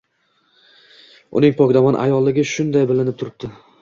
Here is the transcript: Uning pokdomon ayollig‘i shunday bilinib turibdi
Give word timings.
Uning 1.41 1.53
pokdomon 1.59 1.99
ayollig‘i 2.05 2.47
shunday 2.53 2.89
bilinib 2.93 3.21
turibdi 3.23 3.53